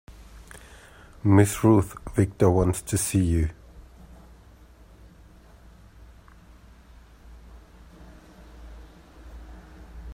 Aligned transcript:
Mrs. 1.23 1.61
Ruth 1.61 1.95
Victor 2.15 2.49
wants 2.49 2.81
to 2.81 2.97
see 2.97 3.23
you. 3.23 3.51